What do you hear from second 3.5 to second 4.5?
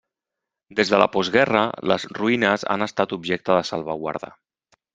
de salvaguarda.